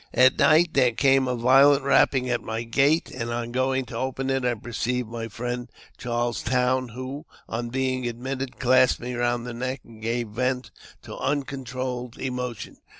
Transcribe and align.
At 0.15 0.39
night 0.39 0.73
their 0.73 0.93
came 0.93 1.27
a 1.27 1.35
violent 1.35 1.83
rapping 1.83 2.27
at 2.27 2.41
my 2.41 2.63
gate, 2.63 3.11
and 3.11 3.29
on 3.29 3.51
;going 3.51 3.85
to 3.85 3.97
open 3.97 4.31
it 4.31 4.43
I 4.43 4.55
perceived 4.55 5.07
my 5.07 5.27
friend, 5.27 5.69
Charles 5.99 6.41
Towne, 6.41 6.87
who, 6.89 7.27
on 7.47 7.69
being 7.69 8.07
admitted, 8.07 8.57
clasped 8.57 8.99
me 8.99 9.13
round 9.13 9.45
the 9.45 9.53
neck, 9.53 9.81
and 9.83 10.01
gave 10.01 10.29
vent 10.29 10.71
to 11.03 11.15
uncontrolled 11.19 12.17
emotion. 12.17 12.77